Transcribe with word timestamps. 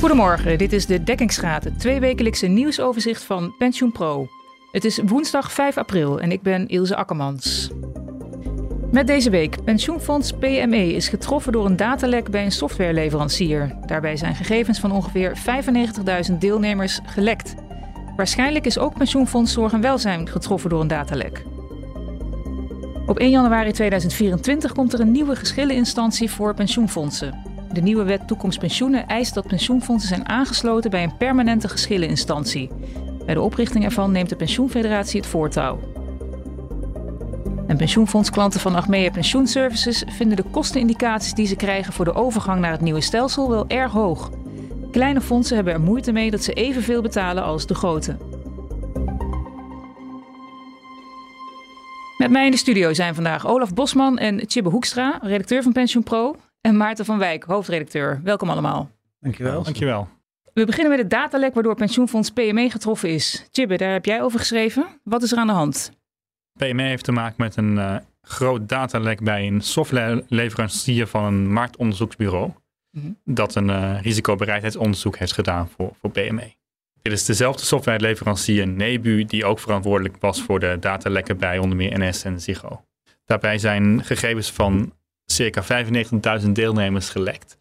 Goedemorgen, 0.00 0.58
dit 0.58 0.72
is 0.72 0.86
de 0.86 1.02
Dekkingsgraad, 1.02 1.64
het 1.64 1.78
tweewekelijkse 1.78 2.46
nieuwsoverzicht 2.46 3.22
van 3.22 3.54
PensioenPro. 3.58 4.28
Het 4.72 4.84
is 4.84 5.00
woensdag 5.04 5.52
5 5.52 5.76
april 5.76 6.20
en 6.20 6.32
ik 6.32 6.42
ben 6.42 6.68
Ilse 6.68 6.96
Akkermans. 6.96 7.70
Met 8.90 9.06
deze 9.06 9.30
week, 9.30 9.64
pensioenfonds 9.64 10.32
PME 10.32 10.94
is 10.94 11.08
getroffen 11.08 11.52
door 11.52 11.66
een 11.66 11.76
datalek 11.76 12.30
bij 12.30 12.44
een 12.44 12.52
softwareleverancier. 12.52 13.76
Daarbij 13.86 14.16
zijn 14.16 14.34
gegevens 14.34 14.80
van 14.80 14.92
ongeveer 14.92 15.38
95.000 16.30 16.36
deelnemers 16.38 17.00
gelekt. 17.06 17.54
Waarschijnlijk 18.16 18.66
is 18.66 18.78
ook 18.78 18.94
pensioenfonds 18.94 19.52
Zorg 19.52 19.72
en 19.72 19.80
Welzijn 19.80 20.28
getroffen 20.28 20.70
door 20.70 20.80
een 20.80 20.88
datalek. 20.88 21.44
Op 23.06 23.18
1 23.18 23.30
januari 23.30 23.72
2024 23.72 24.72
komt 24.72 24.92
er 24.92 25.00
een 25.00 25.12
nieuwe 25.12 25.36
geschilleninstantie 25.36 26.30
voor 26.30 26.54
pensioenfondsen. 26.54 27.49
De 27.72 27.80
nieuwe 27.80 28.04
wet 28.04 28.26
Toekomst 28.26 28.58
Pensioenen 28.58 29.06
eist 29.06 29.34
dat 29.34 29.46
pensioenfondsen 29.46 30.08
zijn 30.08 30.28
aangesloten 30.28 30.90
bij 30.90 31.02
een 31.02 31.16
permanente 31.16 31.68
geschilleninstantie. 31.68 32.70
Bij 33.24 33.34
de 33.34 33.40
oprichting 33.40 33.84
ervan 33.84 34.12
neemt 34.12 34.28
de 34.28 34.36
Pensioenfederatie 34.36 35.20
het 35.20 35.28
voortouw. 35.28 35.78
En 37.66 37.76
pensioenfondsklanten 37.76 38.60
van 38.60 38.74
Achmea 38.74 39.10
Pensioenservices 39.10 40.04
vinden 40.06 40.36
de 40.36 40.44
kostenindicaties 40.50 41.34
die 41.34 41.46
ze 41.46 41.56
krijgen 41.56 41.92
voor 41.92 42.04
de 42.04 42.14
overgang 42.14 42.60
naar 42.60 42.70
het 42.70 42.80
nieuwe 42.80 43.00
stelsel 43.00 43.50
wel 43.50 43.64
erg 43.68 43.92
hoog. 43.92 44.30
Kleine 44.90 45.20
fondsen 45.20 45.54
hebben 45.56 45.74
er 45.74 45.80
moeite 45.80 46.12
mee 46.12 46.30
dat 46.30 46.42
ze 46.42 46.52
evenveel 46.52 47.02
betalen 47.02 47.42
als 47.42 47.66
de 47.66 47.74
grote. 47.74 48.16
Met 52.18 52.30
mij 52.30 52.44
in 52.44 52.50
de 52.50 52.56
studio 52.56 52.92
zijn 52.92 53.14
vandaag 53.14 53.46
Olaf 53.46 53.74
Bosman 53.74 54.18
en 54.18 54.42
Chibbe 54.46 54.68
Hoekstra, 54.68 55.18
redacteur 55.22 55.62
van 55.62 55.72
PensioenPro. 55.72 56.36
En 56.60 56.76
Maarten 56.76 57.04
van 57.04 57.18
Wijk, 57.18 57.44
hoofdredacteur. 57.44 58.20
Welkom 58.24 58.50
allemaal. 58.50 58.90
Dankjewel. 59.20 59.62
Dankjewel. 59.62 60.08
We 60.52 60.64
beginnen 60.64 60.90
met 60.90 61.00
het 61.00 61.10
datalek 61.10 61.54
waardoor 61.54 61.74
pensioenfonds 61.74 62.30
PME 62.30 62.70
getroffen 62.70 63.08
is. 63.08 63.48
Chibbe, 63.50 63.76
daar 63.76 63.92
heb 63.92 64.04
jij 64.04 64.22
over 64.22 64.38
geschreven. 64.38 64.86
Wat 65.04 65.22
is 65.22 65.32
er 65.32 65.38
aan 65.38 65.46
de 65.46 65.52
hand? 65.52 65.92
PME 66.58 66.82
heeft 66.82 67.04
te 67.04 67.12
maken 67.12 67.34
met 67.38 67.56
een 67.56 67.76
uh, 67.76 67.96
groot 68.22 68.68
datalek 68.68 69.24
bij 69.24 69.46
een 69.46 69.60
softwareleverancier 69.60 71.06
van 71.06 71.24
een 71.24 71.52
marktonderzoeksbureau. 71.52 72.52
Mm 72.90 73.18
Dat 73.24 73.54
een 73.54 73.68
uh, 73.68 74.02
risicobereidheidsonderzoek 74.02 75.16
heeft 75.18 75.32
gedaan 75.32 75.68
voor, 75.68 75.94
voor 76.00 76.10
PME. 76.10 76.54
Dit 77.02 77.12
is 77.12 77.24
dezelfde 77.24 77.64
softwareleverancier 77.64 78.68
Nebu 78.68 79.24
die 79.24 79.44
ook 79.44 79.58
verantwoordelijk 79.58 80.16
was 80.20 80.42
voor 80.42 80.60
de 80.60 80.76
datalekken 80.80 81.38
bij 81.38 81.58
onder 81.58 81.76
meer 81.76 81.98
NS 81.98 82.24
en 82.24 82.40
Ziggo. 82.40 82.84
Daarbij 83.24 83.58
zijn 83.58 84.04
gegevens 84.04 84.52
van 84.52 84.92
circa 85.32 85.62
95.000 86.42 86.48
deelnemers 86.50 87.08
gelekt. 87.08 87.58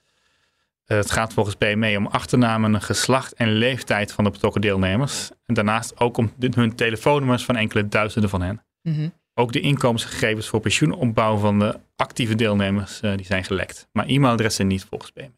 Uh, 0.91 0.97
het 0.97 1.11
gaat 1.11 1.33
volgens 1.33 1.55
PME 1.55 1.97
om 1.97 2.07
achternamen, 2.07 2.81
geslacht 2.81 3.33
en 3.33 3.51
leeftijd 3.51 4.11
van 4.11 4.23
de 4.23 4.29
betrokken 4.29 4.61
deelnemers. 4.61 5.29
En 5.45 5.53
daarnaast 5.53 5.99
ook 5.99 6.17
om 6.17 6.33
hun 6.39 6.75
telefoonnummers 6.75 7.45
van 7.45 7.55
enkele 7.55 7.87
duizenden 7.87 8.29
van 8.29 8.41
hen. 8.41 8.63
Mm 8.81 8.93
-hmm. 8.93 9.13
Ook 9.33 9.51
de 9.51 9.59
inkomensgegevens 9.59 10.47
voor 10.47 10.59
pensioenopbouw 10.59 11.37
van 11.37 11.59
de 11.59 11.79
actieve 11.95 12.35
deelnemers 12.35 13.01
uh, 13.01 13.15
die 13.15 13.25
zijn 13.25 13.43
gelekt. 13.43 13.87
Maar 13.91 14.05
e-mailadressen 14.05 14.67
niet 14.67 14.85
volgens 14.89 15.11
PME. 15.11 15.31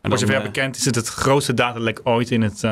En 0.00 0.10
voor 0.10 0.18
zover 0.18 0.36
uh, 0.36 0.42
bekend 0.42 0.76
is 0.76 0.84
het 0.84 0.94
het 0.94 1.08
grootste 1.08 1.54
datalek 1.54 2.00
ooit 2.02 2.30
in, 2.30 2.42
het, 2.42 2.62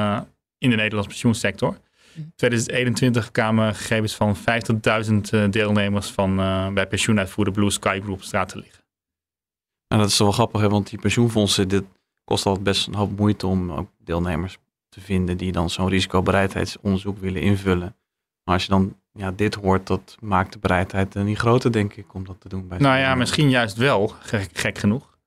in 0.58 0.70
de 0.70 0.76
Nederlandse 0.76 1.08
pensioensector. 1.08 1.78
In 2.14 2.32
2021 2.36 3.30
kwamen 3.30 3.74
gegevens 3.74 4.14
van 4.14 4.36
50.000 4.36 5.48
deelnemers 5.50 6.10
van 6.10 6.36
bij 6.74 6.86
pensioenuitvoerder 6.86 7.54
Blue 7.54 7.70
Sky 7.70 8.00
Group 8.02 8.22
straat 8.22 8.48
te 8.48 8.58
liggen. 8.58 8.81
Dat 10.02 10.10
is 10.10 10.18
wel 10.18 10.32
grappig, 10.32 10.60
hè, 10.60 10.68
want 10.68 10.90
die 10.90 10.98
pensioenfondsen, 10.98 11.68
dit 11.68 11.84
kost 12.24 12.46
altijd 12.46 12.64
best 12.64 12.86
een 12.86 12.94
hoop 12.94 13.18
moeite 13.18 13.46
om 13.46 13.72
ook 13.72 13.88
deelnemers 13.98 14.58
te 14.88 15.00
vinden 15.00 15.36
die 15.36 15.52
dan 15.52 15.70
zo'n 15.70 15.88
risicobereidheidsonderzoek 15.88 17.18
willen 17.18 17.42
invullen. 17.42 17.96
Maar 18.44 18.54
als 18.54 18.62
je 18.62 18.68
dan 18.68 18.96
ja, 19.12 19.30
dit 19.30 19.54
hoort, 19.54 19.86
dat 19.86 20.16
maakt 20.20 20.52
de 20.52 20.58
bereidheid 20.58 21.14
niet 21.14 21.38
groter, 21.38 21.72
denk 21.72 21.94
ik, 21.94 22.14
om 22.14 22.24
dat 22.24 22.40
te 22.40 22.48
doen. 22.48 22.68
Bij 22.68 22.78
nou 22.78 22.98
ja, 22.98 23.14
misschien 23.14 23.50
juist 23.50 23.76
wel, 23.76 24.08
gek, 24.08 24.48
gek, 24.52 24.78
genoeg. 24.78 25.18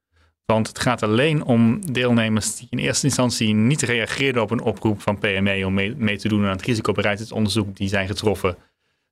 Want 0.46 0.68
het 0.68 0.80
gaat 0.80 1.04
alleen 1.04 1.44
om 1.44 1.92
deelnemers 1.92 2.56
die 2.56 2.68
in 2.70 2.78
eerste 2.78 3.06
instantie 3.06 3.54
niet 3.54 3.82
reageerden 3.82 4.42
op 4.42 4.52
een 4.52 4.62
oproep 4.62 5.02
van 5.02 5.18
PME 5.18 5.66
om 5.66 5.74
mee, 5.74 5.96
mee 5.96 6.18
te 6.18 6.28
doen 6.28 6.44
aan 6.44 6.52
het 6.52 6.62
risicobereidheidsonderzoek, 6.62 7.76
die 7.76 7.88
zijn 7.88 8.08
getroffen. 8.08 8.58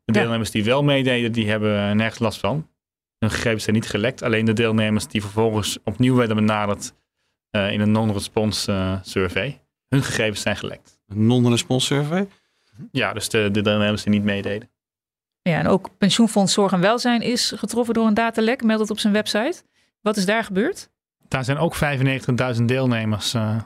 De 0.06 0.14
deelnemers 0.14 0.52
die 0.52 0.64
wel 0.64 0.84
meededen, 0.84 1.32
die 1.32 1.50
hebben 1.50 1.98
nergens 1.98 2.20
last 2.20 2.40
van. 2.40 2.68
Hun 3.24 3.32
gegevens 3.32 3.64
zijn 3.64 3.76
niet 3.76 3.88
gelekt. 3.88 4.22
Alleen 4.22 4.46
de 4.46 4.54
deelnemers 4.54 5.08
die 5.08 5.22
vervolgens 5.22 5.78
opnieuw 5.84 6.16
werden 6.16 6.36
benaderd 6.36 6.94
uh, 7.52 7.72
in 7.72 7.80
een 7.80 7.92
non-response 7.92 8.72
uh, 8.72 8.98
survey. 9.02 9.62
Hun 9.88 10.04
gegevens 10.04 10.42
zijn 10.42 10.56
gelekt. 10.56 11.00
Een 11.08 11.26
non-response 11.26 11.86
survey? 11.86 12.28
Ja, 12.92 13.14
dus 13.14 13.30
de, 13.30 13.52
de 13.52 13.62
deelnemers 13.62 14.04
die 14.04 14.14
niet 14.14 14.24
meededen. 14.24 14.70
Ja, 15.42 15.60
en 15.60 15.68
ook 15.68 15.90
pensioenfonds 15.98 16.54
Zorg 16.54 16.72
en 16.72 16.80
Welzijn 16.80 17.22
is 17.22 17.54
getroffen 17.56 17.94
door 17.94 18.08
een 18.08 18.14
datalek, 18.14 18.64
meldt 18.64 18.82
het 18.82 18.92
op 18.92 19.00
zijn 19.00 19.14
website. 19.14 19.64
Wat 20.02 20.18
is 20.18 20.26
daar 20.26 20.44
gebeurd? 20.44 20.90
Daar 21.28 21.44
zijn 21.44 21.58
ook 21.58 21.76
95.000 22.56 22.64
deelnemers 22.66 23.34
uh, 23.34 23.62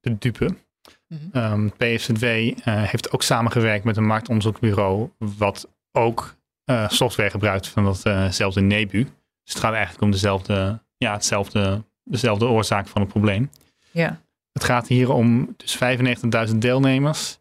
de 0.00 0.18
dupe. 0.18 0.44
Mm 0.44 1.18
-hmm. 1.32 1.42
um, 1.42 1.72
PFZW 1.76 2.24
heeft 2.64 3.12
ook 3.12 3.22
samengewerkt 3.22 3.84
met 3.84 3.96
een 3.96 4.06
marktonderzoeksbureau, 4.06 5.10
wat 5.18 5.68
ook 5.92 6.34
uh, 6.66 6.88
software 6.88 7.30
gebruikt 7.30 7.68
van 7.68 7.84
datzelfde 7.84 8.60
uh 8.60 8.66
Nebu. 8.66 9.02
Dus 9.44 9.52
het 9.52 9.58
gaat 9.58 9.72
eigenlijk 9.72 10.02
om 10.02 10.10
dezelfde, 10.10 10.82
ja, 10.96 11.12
hetzelfde, 11.12 11.84
dezelfde 12.04 12.46
oorzaak 12.46 12.88
van 12.88 13.00
het 13.00 13.10
probleem. 13.10 13.50
Ja. 13.90 14.20
Het 14.52 14.64
gaat 14.64 14.88
hier 14.88 15.10
om 15.10 15.54
dus 15.56 15.78
95.000 16.48 16.56
deelnemers. 16.56 17.40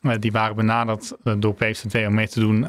Uh, 0.00 0.14
die 0.18 0.32
waren 0.32 0.56
benaderd 0.56 1.12
door 1.38 1.54
PFCW 1.54 1.96
om 1.96 2.14
mee 2.14 2.28
te 2.28 2.40
doen 2.40 2.68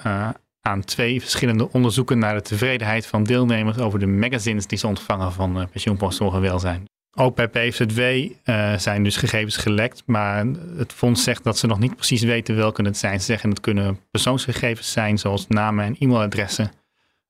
aan 0.67 0.83
twee 0.83 1.21
verschillende 1.21 1.71
onderzoeken 1.71 2.19
naar 2.19 2.35
de 2.35 2.41
tevredenheid 2.41 3.05
van 3.05 3.23
deelnemers 3.23 3.77
over 3.77 3.99
de 3.99 4.07
magazines 4.07 4.67
die 4.67 4.77
ze 4.77 4.87
ontvangen 4.87 5.31
van 5.31 5.59
uh, 5.59 5.65
pensioenpost 5.71 6.17
Zorg 6.17 6.33
en 6.33 6.41
Welzijn. 6.41 6.85
Ook 7.19 7.35
bij 7.35 7.47
PFZW 7.47 7.99
uh, 7.99 8.77
zijn 8.77 9.03
dus 9.03 9.17
gegevens 9.17 9.57
gelekt, 9.57 10.03
maar 10.05 10.45
het 10.77 10.93
fonds 10.93 11.23
zegt 11.23 11.43
dat 11.43 11.57
ze 11.57 11.67
nog 11.67 11.79
niet 11.79 11.95
precies 11.95 12.23
weten 12.23 12.55
welke 12.55 12.81
het 12.81 12.97
zijn. 12.97 13.19
Ze 13.19 13.25
zeggen 13.25 13.49
het 13.49 13.59
kunnen 13.59 13.99
persoonsgegevens 14.11 14.91
zijn, 14.91 15.17
zoals 15.17 15.47
namen 15.47 15.85
en 15.85 15.95
e-mailadressen. 15.99 16.71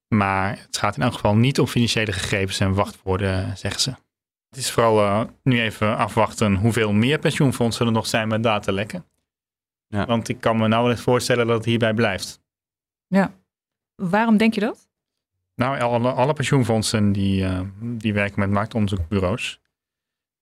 Maar 0.08 0.60
het 0.66 0.78
gaat 0.78 0.96
in 0.96 1.02
elk 1.02 1.14
geval 1.14 1.36
niet 1.36 1.60
om 1.60 1.68
financiële 1.68 2.12
gegevens 2.12 2.60
en 2.60 2.74
wachtwoorden, 2.74 3.58
zeggen 3.58 3.82
ze. 3.82 3.90
Het 4.50 4.60
is 4.60 4.72
vooral 4.72 5.04
uh, 5.04 5.22
nu 5.44 5.62
even 5.62 5.98
afwachten 5.98 6.56
hoeveel 6.56 6.94
meer 6.94 7.20
pensioenfondsen 7.20 7.86
er 7.86 7.92
nog 7.92 8.08
zijn 8.08 8.28
met 8.28 8.44
datalekken. 8.44 9.06
Ja. 9.88 10.06
Want 10.06 10.30
ik 10.30 10.40
kan 10.40 10.58
me 10.58 10.68
nou 10.68 10.82
wel 10.82 10.92
eens 10.92 11.02
voorstellen 11.02 11.48
dat 11.48 11.56
het 11.56 11.66
hierbij 11.66 11.94
blijft. 11.94 12.42
Ja. 13.08 13.32
Waarom 13.96 14.38
denk 14.38 14.54
je 14.54 14.60
dat? 14.60 14.90
Nou, 15.56 15.80
alle, 15.80 16.12
alle 16.12 16.34
pensioenfondsen 16.34 17.12
die, 17.12 17.44
uh, 17.44 17.60
die 17.82 18.14
werken 18.14 18.40
met 18.40 18.50
marktonderzoekbureaus. 18.50 19.60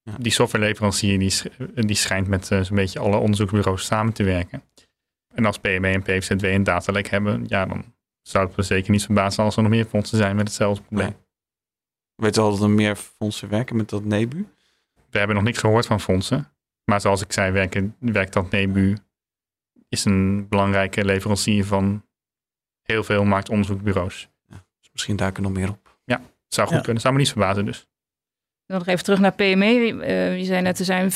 Ja. 0.05 0.15
Die 0.19 0.31
softwareleverancier 0.31 1.19
die, 1.19 1.33
die 1.73 1.95
schijnt 1.95 2.27
met 2.27 2.51
uh, 2.51 2.61
zo'n 2.61 2.75
beetje 2.75 2.99
alle 2.99 3.17
onderzoeksbureaus 3.17 3.85
samen 3.85 4.13
te 4.13 4.23
werken. 4.23 4.63
En 5.33 5.45
als 5.45 5.59
PME 5.59 5.87
en 5.87 6.01
PFZW 6.01 6.43
een 6.43 6.63
datalek 6.63 7.07
hebben, 7.07 7.45
ja, 7.47 7.65
dan 7.65 7.93
zou 8.21 8.47
het 8.47 8.57
me 8.57 8.63
zeker 8.63 8.91
niet 8.91 9.05
verbazen 9.05 9.43
als 9.43 9.55
er 9.55 9.61
nog 9.61 9.71
meer 9.71 9.85
fondsen 9.85 10.17
zijn 10.17 10.35
met 10.35 10.47
hetzelfde 10.47 10.83
probleem. 10.83 11.07
Nee. 11.07 11.17
Weet 12.15 12.35
je 12.35 12.41
al 12.41 12.51
dat 12.51 12.61
er 12.61 12.69
meer 12.69 12.95
fondsen 12.95 13.49
werken 13.49 13.75
met 13.75 13.89
dat 13.89 14.03
NEBU? 14.03 14.45
We 15.09 15.17
hebben 15.17 15.35
nog 15.35 15.45
niks 15.45 15.59
gehoord 15.59 15.85
van 15.85 15.99
fondsen. 15.99 16.51
Maar 16.83 17.01
zoals 17.01 17.21
ik 17.21 17.31
zei, 17.31 17.51
werken, 17.51 17.95
werkt 17.99 18.33
dat 18.33 18.51
NEBU 18.51 18.97
is 19.89 20.05
een 20.05 20.47
belangrijke 20.47 21.05
leverancier 21.05 21.65
van 21.65 22.05
heel 22.81 23.03
veel 23.03 23.23
marktonderzoekbureaus. 23.23 24.29
Ja, 24.47 24.65
dus 24.79 24.89
misschien 24.91 25.15
duiken 25.15 25.43
er 25.43 25.49
nog 25.49 25.59
meer 25.59 25.69
op. 25.69 25.97
Ja, 26.03 26.21
zou 26.47 26.67
goed 26.67 26.77
ja. 26.77 26.83
kunnen. 26.83 27.01
Zou 27.01 27.13
me 27.13 27.19
niet 27.19 27.29
verbazen 27.29 27.65
dus. 27.65 27.87
Dan 28.65 28.77
nog 28.77 28.87
even 28.87 29.03
terug 29.03 29.19
naar 29.19 29.33
PME. 29.33 29.73
Uh, 29.73 30.37
je 30.37 30.43
zei 30.43 30.61
net, 30.61 30.79
er 30.79 30.85
zijn 30.85 31.11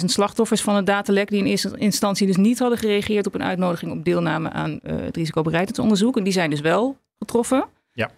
95.000 0.00 0.04
slachtoffers 0.04 0.62
van 0.62 0.74
het 0.74 0.86
datalek 0.86 1.28
die 1.28 1.38
in 1.38 1.46
eerste 1.46 1.76
instantie 1.76 2.26
dus 2.26 2.36
niet 2.36 2.58
hadden 2.58 2.78
gereageerd 2.78 3.26
op 3.26 3.34
een 3.34 3.42
uitnodiging 3.42 3.92
op 3.92 4.04
deelname 4.04 4.50
aan 4.50 4.80
uh, 4.82 4.96
het 5.00 5.16
risicobereidheidsonderzoek. 5.16 6.16
En 6.16 6.24
die 6.24 6.32
zijn 6.32 6.50
dus 6.50 6.60
wel 6.60 6.98
getroffen. 7.18 7.64
Ja. 7.92 8.10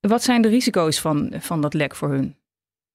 Wat 0.00 0.22
zijn 0.22 0.42
de 0.42 0.48
risico's 0.48 1.00
van, 1.00 1.32
van 1.38 1.60
dat 1.60 1.74
lek 1.74 1.94
voor 1.94 2.10
hun? 2.10 2.36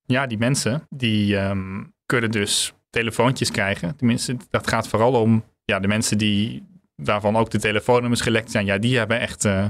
Ja, 0.06 0.27
die 0.27 0.38
mensen 0.38 0.88
die 0.89 1.38
um, 1.38 1.94
kunnen 2.06 2.31
dus 2.31 2.73
telefoontjes 2.89 3.51
krijgen. 3.51 3.95
Tenminste, 3.95 4.38
dat 4.50 4.68
gaat 4.68 4.88
vooral 4.88 5.21
om 5.21 5.44
ja, 5.65 5.79
de 5.79 5.88
mensen 5.88 6.18
die 6.18 6.63
waarvan 6.95 7.35
ook 7.35 7.50
de 7.50 7.59
telefoonnummers 7.59 8.21
gelekt 8.21 8.51
zijn. 8.51 8.65
Ja, 8.65 8.77
die 8.77 8.97
hebben 8.97 9.19
echt 9.19 9.45
uh, 9.45 9.65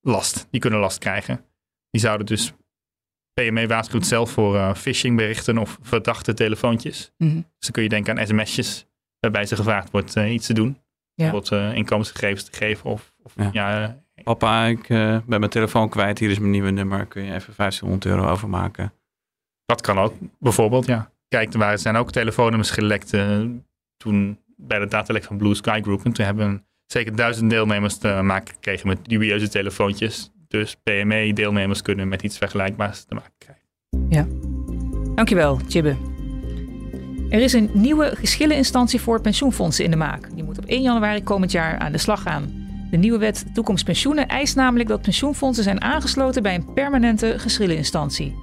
last. 0.00 0.46
Die 0.50 0.60
kunnen 0.60 0.78
last 0.78 0.98
krijgen. 0.98 1.44
Die 1.90 2.00
zouden 2.00 2.26
dus 2.26 2.52
PME 3.34 3.66
waarschuwt 3.66 4.06
zelf 4.06 4.30
voor 4.30 4.54
uh, 4.54 4.74
phishingberichten 4.74 5.58
of 5.58 5.78
verdachte 5.82 6.34
telefoontjes. 6.34 7.12
Mm 7.18 7.28
-hmm. 7.28 7.36
Dus 7.36 7.58
dan 7.58 7.70
kun 7.70 7.82
je 7.82 7.88
denken 7.88 8.18
aan 8.18 8.26
sms'jes 8.26 8.86
waarbij 9.20 9.46
ze 9.46 9.56
gevraagd 9.56 9.90
wordt 9.90 10.16
uh, 10.16 10.32
iets 10.32 10.46
te 10.46 10.52
doen. 10.52 10.78
Ja. 11.14 11.30
Bijvoorbeeld 11.30 11.52
uh, 11.52 11.76
inkomensgegevens 11.76 12.44
te 12.44 12.56
geven 12.56 12.90
of... 12.90 13.14
of 13.22 13.32
ja. 13.36 13.50
ja 13.52 14.02
Papa, 14.22 14.66
ik 14.66 14.88
ben 14.88 15.24
mijn 15.26 15.48
telefoon 15.48 15.88
kwijt. 15.88 16.18
Hier 16.18 16.30
is 16.30 16.38
mijn 16.38 16.50
nieuwe 16.50 16.70
nummer. 16.70 17.06
Kun 17.06 17.22
je 17.22 17.34
even 17.34 17.54
1500 17.56 18.04
euro 18.04 18.30
overmaken? 18.30 18.92
Dat 19.66 19.80
kan 19.80 19.98
ook, 19.98 20.14
bijvoorbeeld, 20.38 20.86
ja. 20.86 21.10
kijkt, 21.28 21.54
er 21.54 21.78
zijn 21.78 21.96
ook 21.96 22.12
telefoonnummers 22.12 22.70
gelekt 22.70 23.10
toen 23.96 24.38
bij 24.56 24.78
de 24.78 24.86
datalek 24.86 25.24
van 25.24 25.36
Blue 25.36 25.54
Sky 25.54 25.80
Group. 25.82 26.04
En 26.04 26.12
toen 26.12 26.24
hebben 26.24 26.66
zeker 26.86 27.16
duizend 27.16 27.50
deelnemers 27.50 27.98
te 27.98 28.08
maken 28.22 28.54
gekregen 28.54 28.88
met 28.88 29.04
dubieuze 29.04 29.48
telefoontjes. 29.48 30.30
Dus 30.54 30.76
PME-deelnemers 30.82 31.82
kunnen 31.82 32.08
met 32.08 32.22
iets 32.22 32.38
vergelijkbaars 32.38 33.04
te 33.04 33.14
maken 33.14 33.32
krijgen. 33.38 33.64
Ja, 34.08 34.26
dankjewel, 35.14 35.60
Chibbe. 35.68 35.96
Er 37.30 37.40
is 37.40 37.52
een 37.52 37.70
nieuwe 37.72 38.16
geschilleninstantie 38.16 39.00
voor 39.00 39.20
pensioenfondsen 39.20 39.84
in 39.84 39.90
de 39.90 39.96
maak. 39.96 40.34
Die 40.34 40.44
moet 40.44 40.58
op 40.58 40.64
1 40.64 40.82
januari 40.82 41.22
komend 41.22 41.52
jaar 41.52 41.78
aan 41.78 41.92
de 41.92 41.98
slag 41.98 42.22
gaan. 42.22 42.66
De 42.90 42.96
nieuwe 42.96 43.18
wet 43.18 43.44
Toekomst 43.54 43.84
Pensioenen 43.84 44.28
eist 44.28 44.56
namelijk 44.56 44.88
dat 44.88 45.02
pensioenfondsen 45.02 45.64
zijn 45.64 45.80
aangesloten 45.80 46.42
bij 46.42 46.54
een 46.54 46.72
permanente 46.72 47.38
geschilleninstantie. 47.38 48.34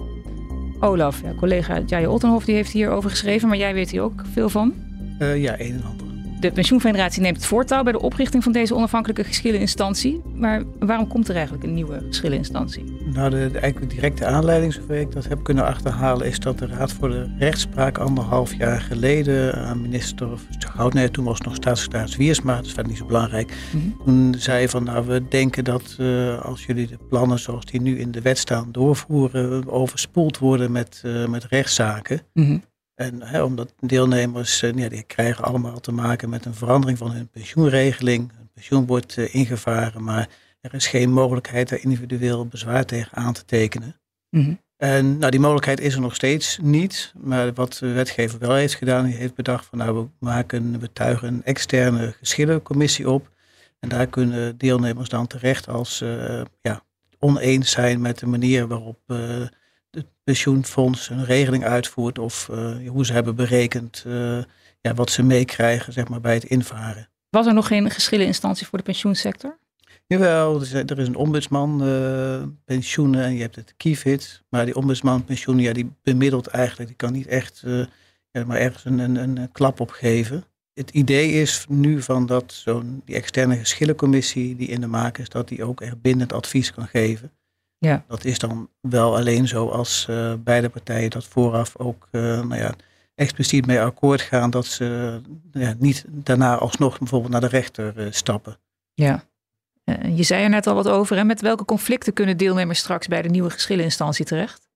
Olaf, 0.79 1.21
ja, 1.21 1.33
collega 1.33 1.81
Jaje 1.85 2.09
Ottenhoff 2.09 2.45
die 2.45 2.55
heeft 2.55 2.71
hierover 2.71 3.09
geschreven, 3.09 3.47
maar 3.47 3.57
jij 3.57 3.73
weet 3.73 3.91
hier 3.91 4.01
ook 4.01 4.23
veel 4.31 4.49
van. 4.49 4.73
Uh, 5.19 5.41
ja, 5.41 5.59
een 5.59 5.73
en 5.73 5.83
ander. 5.83 6.10
De 6.41 6.51
pensioenfederatie 6.51 7.21
neemt 7.21 7.35
het 7.35 7.45
voortouw 7.45 7.83
bij 7.83 7.91
de 7.91 8.01
oprichting 8.01 8.43
van 8.43 8.51
deze 8.51 8.75
onafhankelijke 8.75 9.23
geschilleninstantie. 9.23 10.21
Maar 10.35 10.63
waarom 10.79 11.07
komt 11.07 11.27
er 11.27 11.35
eigenlijk 11.35 11.63
een 11.63 11.73
nieuwe 11.73 12.03
geschilleninstantie? 12.07 12.83
Nou, 13.13 13.29
de, 13.29 13.49
de 13.51 13.59
eigenlijk 13.59 13.91
directe 13.91 14.25
aanleiding, 14.25 14.73
zover 14.73 14.95
ik 14.95 15.11
dat 15.11 15.27
heb 15.27 15.43
kunnen 15.43 15.65
achterhalen, 15.65 16.27
is 16.27 16.39
dat 16.39 16.59
de 16.59 16.65
Raad 16.67 16.93
voor 16.93 17.09
de 17.09 17.35
Rechtspraak 17.37 17.97
anderhalf 17.97 18.53
jaar 18.53 18.81
geleden 18.81 19.55
aan 19.55 19.81
minister 19.81 20.27
Goudnij, 20.59 21.09
toen 21.09 21.25
was 21.25 21.37
het 21.37 21.47
nog 21.47 21.55
staatssecretaris 21.55 22.15
Wiersma, 22.15 22.55
dat 22.55 22.65
is 22.65 22.71
verder 22.71 22.91
niet 22.91 23.01
zo 23.01 23.05
belangrijk, 23.05 23.53
mm 23.71 23.89
toen 24.05 24.35
zei 24.37 24.67
van 24.67 24.83
nou, 24.83 25.07
we 25.07 25.27
denken 25.29 25.63
dat 25.63 25.95
uh, 25.99 26.41
als 26.41 26.65
jullie 26.65 26.87
de 26.87 26.97
plannen 27.09 27.39
zoals 27.39 27.65
die 27.65 27.81
nu 27.81 27.99
in 27.99 28.11
de 28.11 28.21
wet 28.21 28.37
staan 28.37 28.71
doorvoeren, 28.71 29.69
overspoeld 29.69 30.37
worden 30.37 30.71
met, 30.71 31.01
uh, 31.05 31.27
met 31.27 31.45
rechtszaken. 31.45 32.21
Mm 32.33 32.61
en 32.95 33.21
hè, 33.21 33.43
omdat 33.43 33.73
deelnemers, 33.79 34.63
uh, 34.63 34.73
ja, 34.73 34.89
die 34.89 35.03
krijgen 35.03 35.43
allemaal 35.43 35.79
te 35.79 35.91
maken 35.91 36.29
met 36.29 36.45
een 36.45 36.53
verandering 36.53 36.97
van 36.97 37.11
hun 37.11 37.27
pensioenregeling. 37.27 38.31
Hun 38.35 38.49
pensioen 38.53 38.85
wordt 38.85 39.17
uh, 39.17 39.35
ingevaren, 39.35 40.03
maar 40.03 40.29
er 40.61 40.73
is 40.73 40.87
geen 40.87 41.11
mogelijkheid 41.11 41.69
daar 41.69 41.79
individueel 41.81 42.45
bezwaar 42.47 42.85
tegen 42.85 43.17
aan 43.17 43.33
te 43.33 43.45
tekenen. 43.45 43.95
Mm 44.29 44.59
En 44.77 45.17
nou, 45.17 45.31
die 45.31 45.39
mogelijkheid 45.39 45.79
is 45.79 45.93
er 45.93 46.01
nog 46.01 46.15
steeds 46.15 46.57
niet. 46.61 47.13
Maar 47.17 47.53
wat 47.53 47.73
de 47.73 47.91
wetgever 47.91 48.39
wel 48.39 48.53
heeft 48.53 48.75
gedaan, 48.75 49.05
die 49.05 49.15
heeft 49.15 49.35
bedacht 49.35 49.65
van 49.65 49.77
nou, 49.77 49.95
we 49.95 50.07
maken, 50.19 50.79
we 50.79 50.93
tuigen 50.93 51.27
een 51.27 51.43
externe 51.43 52.11
geschillencommissie 52.11 53.09
op. 53.09 53.29
En 53.79 53.89
daar 53.89 54.07
kunnen 54.07 54.57
deelnemers 54.57 55.09
dan 55.09 55.27
terecht 55.27 55.67
als 55.67 55.97
ze 55.97 56.27
uh, 56.29 56.45
ja, 56.61 56.83
oneens 57.19 57.71
zijn 57.71 58.01
met 58.01 58.19
de 58.19 58.25
manier 58.25 58.67
waarop 58.67 58.99
het 59.91 60.07
pensioenfonds 60.23 61.09
een 61.09 61.25
regeling 61.25 61.63
uitvoert 61.63 62.19
of 62.19 62.47
uh, 62.51 62.87
hoe 62.87 63.05
ze 63.05 63.13
hebben 63.13 63.35
berekend 63.35 64.03
uh, 64.07 64.43
ja, 64.81 64.93
wat 64.93 65.09
ze 65.09 65.23
meekrijgen 65.23 65.93
zeg 65.93 66.07
maar, 66.07 66.21
bij 66.21 66.33
het 66.33 66.43
invaren. 66.43 67.09
Was 67.29 67.47
er 67.47 67.53
nog 67.53 67.67
geen 67.67 67.89
geschilleninstantie 67.89 68.67
voor 68.67 68.77
de 68.77 68.83
pensioensector? 68.83 69.59
Jawel, 70.07 70.55
er 70.55 70.61
is, 70.61 70.73
er 70.73 70.99
is 70.99 71.07
een 71.07 71.15
ombudsman 71.15 71.87
uh, 71.87 72.43
pensioenen 72.65 73.23
en 73.23 73.33
je 73.33 73.41
hebt 73.41 73.55
het 73.55 73.73
kievit. 73.77 74.43
Maar 74.49 74.65
die 74.65 74.75
ombudsman 74.75 75.25
pensioenen, 75.25 75.63
ja, 75.63 75.73
die 75.73 75.91
bemiddelt 76.03 76.47
eigenlijk. 76.47 76.87
Die 76.87 76.97
kan 76.97 77.13
niet 77.13 77.27
echt 77.27 77.63
ja, 78.31 78.45
maar 78.45 78.57
ergens 78.57 78.85
een, 78.85 78.99
een, 78.99 79.15
een 79.15 79.51
klap 79.51 79.79
op 79.79 79.89
geven. 79.89 80.43
Het 80.73 80.89
idee 80.89 81.31
is 81.31 81.65
nu 81.69 82.01
van 82.01 82.25
dat 82.25 82.53
zo'n 82.53 83.01
die 83.05 83.15
externe 83.15 83.55
geschillencommissie 83.55 84.55
die 84.55 84.67
in 84.67 84.81
de 84.81 84.87
maak 84.87 85.17
is, 85.17 85.29
dat 85.29 85.47
die 85.47 85.63
ook 85.63 85.81
echt 85.81 86.01
bindend 86.01 86.33
advies 86.33 86.73
kan 86.73 86.87
geven. 86.87 87.31
Ja. 87.85 88.03
Dat 88.07 88.25
is 88.25 88.39
dan 88.39 88.69
wel 88.81 89.15
alleen 89.15 89.47
zo 89.47 89.67
als 89.67 90.07
uh, 90.09 90.33
beide 90.39 90.69
partijen 90.69 91.09
dat 91.09 91.25
vooraf 91.25 91.77
ook 91.77 92.07
uh, 92.11 92.21
nou 92.21 92.55
ja, 92.55 92.73
expliciet 93.15 93.65
mee 93.65 93.81
akkoord 93.81 94.21
gaan 94.21 94.49
dat 94.49 94.65
ze 94.65 95.19
uh, 95.53 95.63
ja, 95.63 95.75
niet 95.77 96.05
daarna 96.07 96.55
alsnog 96.55 96.97
bijvoorbeeld 96.97 97.31
naar 97.31 97.41
de 97.41 97.47
rechter 97.47 98.13
stappen. 98.13 98.57
Ja, 98.93 99.23
je 100.15 100.23
zei 100.23 100.43
er 100.43 100.49
net 100.49 100.67
al 100.67 100.75
wat 100.75 100.87
over. 100.87 101.17
En 101.17 101.25
met 101.25 101.41
welke 101.41 101.65
conflicten 101.65 102.13
kunnen 102.13 102.37
deelnemers 102.37 102.79
straks 102.79 103.07
bij 103.07 103.21
de 103.21 103.29
nieuwe 103.29 103.49
geschilleninstantie 103.49 104.25
terecht? 104.25 104.69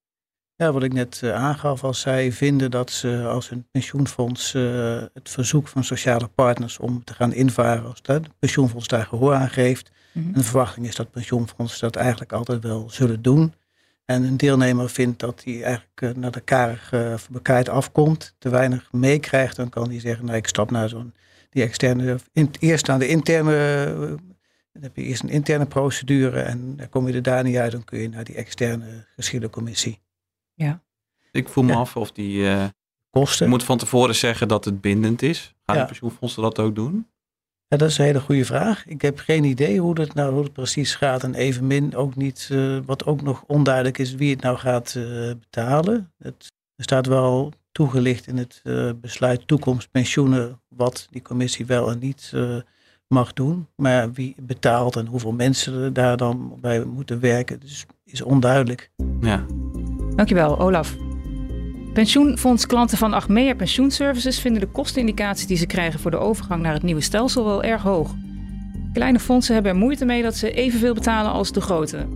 Ja, 0.55 0.71
wat 0.71 0.83
ik 0.83 0.93
net 0.93 1.21
aangaf, 1.23 1.83
als 1.83 1.99
zij 1.99 2.31
vinden 2.31 2.71
dat 2.71 2.91
ze 2.91 3.25
als 3.27 3.51
een 3.51 3.67
pensioenfonds 3.71 4.51
het 5.13 5.29
verzoek 5.29 5.67
van 5.67 5.83
sociale 5.83 6.27
partners 6.27 6.77
om 6.79 7.03
te 7.03 7.13
gaan 7.13 7.33
invaren, 7.33 7.85
als 7.85 7.99
het 8.01 8.27
pensioenfonds 8.39 8.87
daar 8.87 9.05
gehoor 9.05 9.33
aan 9.33 9.49
geeft, 9.49 9.91
Mhm. 10.15 10.27
En 10.27 10.33
de 10.33 10.43
verwachting 10.43 10.87
is 10.87 10.95
dat 10.95 11.11
pensioenfondsen 11.11 11.81
dat 11.81 11.95
eigenlijk 11.95 12.31
altijd 12.31 12.63
wel 12.63 12.89
zullen 12.89 13.21
doen. 13.21 13.53
En 14.05 14.23
een 14.23 14.37
deelnemer 14.37 14.89
vindt 14.89 15.19
dat 15.19 15.43
hij 15.43 15.63
eigenlijk 15.63 16.01
uh, 16.01 16.09
naar 16.13 16.31
de 16.31 16.41
karige 16.41 17.19
uh, 17.43 17.63
afkomt, 17.63 18.35
te 18.37 18.49
weinig 18.49 18.91
meekrijgt, 18.91 19.55
dan 19.55 19.69
kan 19.69 19.89
hij 19.89 19.99
zeggen, 19.99 20.25
nou 20.25 20.37
ik 20.37 20.47
stap 20.47 20.71
naar 20.71 20.89
zo'n 20.89 21.13
die 21.49 21.63
externe, 21.63 22.17
in, 22.31 22.51
eerst 22.59 22.89
aan 22.89 22.99
de 22.99 23.07
interne, 23.07 23.85
uh, 23.99 24.17
dan 24.73 24.81
heb 24.81 24.95
je 24.95 25.01
eerst 25.01 25.23
een 25.23 25.29
interne 25.29 25.65
procedure 25.65 26.39
en 26.39 26.75
dan 26.75 26.89
kom 26.89 27.07
je 27.07 27.13
er 27.13 27.21
daar 27.21 27.43
niet 27.43 27.55
uit, 27.55 27.71
dan 27.71 27.83
kun 27.83 27.99
je 27.99 28.09
naar 28.09 28.23
die 28.23 28.35
externe 28.35 29.05
geschillencommissie. 29.15 29.99
Ja. 30.53 30.83
Ik 31.31 31.49
voel 31.49 31.63
me 31.63 31.73
af 31.73 31.95
of 31.95 32.11
die 32.11 32.49
kosten. 33.09 33.45
Je 33.45 33.51
moet 33.51 33.63
van 33.63 33.77
tevoren 33.77 34.15
zeggen 34.15 34.47
dat 34.47 34.65
het 34.65 34.81
bindend 34.81 35.21
is. 35.21 35.55
Gaan 35.65 35.77
de 35.77 35.85
pensioenfondsen 35.85 36.41
dat 36.41 36.59
ook 36.59 36.75
doen? 36.75 37.07
Ja, 37.75 37.81
dat 37.81 37.89
is 37.89 37.97
een 37.97 38.05
hele 38.05 38.19
goede 38.21 38.45
vraag. 38.45 38.85
Ik 38.87 39.01
heb 39.01 39.19
geen 39.19 39.43
idee 39.43 39.79
hoe 39.79 39.99
het 39.99 40.13
nou 40.13 40.33
hoe 40.33 40.43
het 40.43 40.53
precies 40.53 40.95
gaat. 40.95 41.23
En 41.23 41.33
evenmin 41.33 41.95
ook 41.95 42.15
niet, 42.15 42.49
uh, 42.51 42.77
wat 42.85 43.05
ook 43.05 43.21
nog 43.21 43.43
onduidelijk 43.47 43.97
is, 43.97 44.15
wie 44.15 44.33
het 44.33 44.41
nou 44.41 44.57
gaat 44.57 44.93
uh, 44.97 45.31
betalen. 45.39 46.11
Het, 46.17 46.51
er 46.75 46.83
staat 46.83 47.05
wel 47.05 47.53
toegelicht 47.71 48.27
in 48.27 48.37
het 48.37 48.61
uh, 48.63 48.89
besluit 49.01 49.47
toekomst 49.47 49.91
pensioenen 49.91 50.61
wat 50.67 51.07
die 51.11 51.21
commissie 51.21 51.65
wel 51.65 51.91
en 51.91 51.99
niet 51.99 52.33
mag 53.07 53.33
doen. 53.33 53.67
Maar 53.75 54.11
wie 54.13 54.35
betaalt 54.41 54.95
en 54.95 55.05
hoeveel 55.05 55.31
mensen 55.31 55.93
daar 55.93 56.17
dan 56.17 56.57
bij 56.61 56.83
moeten 56.83 57.19
werken, 57.19 57.59
dus 57.59 57.85
is 58.03 58.21
onduidelijk. 58.21 58.91
Ja. 59.21 59.45
Dankjewel, 60.15 60.59
Olaf. 60.59 61.04
Pensioenfondsklanten 61.95 62.97
van 62.97 63.13
Achmea 63.13 63.55
Pensioenservices 63.55 64.39
vinden 64.39 64.61
de 64.61 64.67
kostenindicaties 64.67 65.47
die 65.47 65.57
ze 65.57 65.65
krijgen 65.65 65.99
voor 65.99 66.11
de 66.11 66.17
overgang 66.17 66.61
naar 66.61 66.73
het 66.73 66.83
nieuwe 66.83 67.01
stelsel 67.01 67.45
wel 67.45 67.63
erg 67.63 67.81
hoog. 67.81 68.15
Kleine 68.93 69.19
fondsen 69.19 69.53
hebben 69.53 69.71
er 69.71 69.77
moeite 69.77 70.05
mee 70.05 70.23
dat 70.23 70.35
ze 70.35 70.51
evenveel 70.51 70.93
betalen 70.93 71.31
als 71.31 71.51
de 71.51 71.61
grote. 71.61 72.07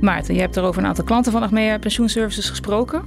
Maarten, 0.00 0.34
je 0.34 0.40
hebt 0.40 0.56
er 0.56 0.62
over 0.62 0.82
een 0.82 0.88
aantal 0.88 1.04
klanten 1.04 1.32
van 1.32 1.42
Achmea 1.42 1.78
Pensioenservices 1.78 2.48
gesproken. 2.48 3.02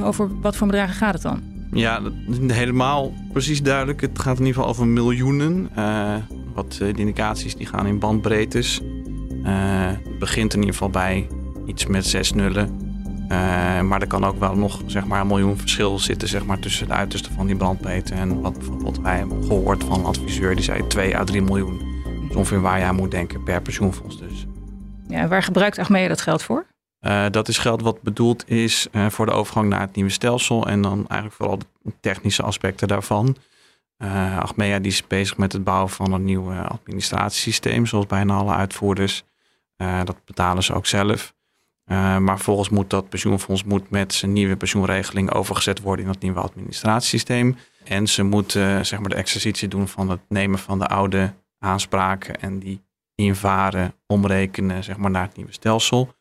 Over 0.00 0.40
wat 0.40 0.56
voor 0.56 0.66
bedragen 0.66 0.94
gaat 0.94 1.14
het 1.14 1.22
dan? 1.22 1.42
Ja, 1.72 2.00
helemaal 2.46 3.12
precies 3.32 3.62
duidelijk. 3.62 4.00
Het 4.00 4.18
gaat 4.18 4.38
in 4.38 4.46
ieder 4.46 4.54
geval 4.54 4.68
over 4.68 4.86
miljoenen. 4.86 5.70
Uh, 5.78 6.14
wat 6.54 6.72
de 6.72 6.92
indicaties 6.96 7.56
die 7.56 7.66
gaan 7.66 7.86
in 7.86 7.98
bandbreedtes. 7.98 8.80
Uh, 9.44 9.86
het 9.86 10.18
begint 10.18 10.52
in 10.52 10.58
ieder 10.58 10.74
geval 10.74 10.90
bij 10.90 11.28
iets 11.66 11.86
met 11.86 12.06
zes 12.06 12.32
nullen. 12.32 12.85
Uh, 13.28 13.80
maar 13.80 14.00
er 14.00 14.06
kan 14.06 14.24
ook 14.24 14.38
wel 14.38 14.56
nog 14.56 14.80
zeg 14.86 15.06
maar, 15.06 15.20
een 15.20 15.26
miljoen 15.26 15.56
verschil 15.58 15.98
zitten 15.98 16.28
zeg 16.28 16.44
maar, 16.44 16.58
tussen 16.58 16.86
de 16.86 16.92
uiterste 16.92 17.32
van 17.32 17.46
die 17.46 17.56
brandmeter 17.56 18.16
en 18.16 18.40
wat 18.40 18.52
bijvoorbeeld 18.52 19.00
wij 19.00 19.16
hebben 19.16 19.44
gehoord 19.44 19.84
van 19.84 19.98
een 19.98 20.04
adviseur 20.04 20.54
die 20.54 20.64
zei 20.64 20.86
2 20.86 21.16
à 21.16 21.24
3 21.24 21.42
miljoen. 21.42 21.78
Dat 22.04 22.30
is 22.30 22.36
ongeveer 22.36 22.60
waar 22.60 22.78
je 22.78 22.84
aan 22.84 22.94
moet 22.94 23.10
denken 23.10 23.42
per 23.42 23.62
pensioenfonds 23.62 24.18
dus. 24.18 24.46
Ja, 25.08 25.28
waar 25.28 25.42
gebruikt 25.42 25.78
Achmea 25.78 26.08
dat 26.08 26.20
geld 26.20 26.42
voor? 26.42 26.66
Uh, 27.00 27.24
dat 27.30 27.48
is 27.48 27.58
geld 27.58 27.82
wat 27.82 28.02
bedoeld 28.02 28.50
is 28.50 28.86
uh, 28.92 29.06
voor 29.06 29.26
de 29.26 29.32
overgang 29.32 29.68
naar 29.68 29.80
het 29.80 29.94
nieuwe 29.94 30.10
stelsel 30.10 30.66
en 30.66 30.82
dan 30.82 30.96
eigenlijk 31.08 31.32
vooral 31.32 31.58
de 31.58 31.92
technische 32.00 32.42
aspecten 32.42 32.88
daarvan. 32.88 33.36
Uh, 33.98 34.38
Achmea 34.38 34.78
die 34.78 34.92
is 34.92 35.06
bezig 35.06 35.36
met 35.36 35.52
het 35.52 35.64
bouwen 35.64 35.90
van 35.90 36.12
een 36.12 36.24
nieuw 36.24 36.52
administratiesysteem, 36.52 37.86
zoals 37.86 38.06
bijna 38.06 38.34
alle 38.34 38.54
uitvoerders. 38.54 39.24
dat 39.76 40.16
betalen 40.24 40.62
ze 40.62 40.74
ook 40.74 40.86
zelf. 40.86 41.34
Uh, 41.92 42.18
maar 42.18 42.38
volgens 42.38 42.68
moet 42.68 42.90
dat 42.90 43.08
pensioenfonds 43.08 43.64
moet 43.64 43.90
met 43.90 44.14
zijn 44.14 44.32
nieuwe 44.32 44.56
pensioenregeling 44.56 45.30
overgezet 45.30 45.80
worden 45.80 46.04
in 46.04 46.12
dat 46.12 46.22
nieuwe 46.22 46.40
administratiesysteem. 46.40 47.56
En 47.84 48.06
ze 48.06 48.22
moeten 48.22 48.86
zeg 48.86 49.00
maar, 49.00 49.08
de 49.08 49.14
exercitie 49.14 49.68
doen 49.68 49.88
van 49.88 50.10
het 50.10 50.20
nemen 50.28 50.58
van 50.58 50.78
de 50.78 50.86
oude 50.86 51.32
aanspraken 51.58 52.40
en 52.40 52.58
die 52.58 52.84
invaren, 53.14 53.94
omrekenen 54.06 54.84
zeg 54.84 54.96
maar, 54.96 55.10
naar 55.10 55.26
het 55.26 55.36
nieuwe 55.36 55.52
stelsel. 55.52 56.14